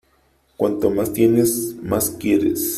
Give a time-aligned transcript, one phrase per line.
[0.57, 2.69] Cuanto más tienes más quieres.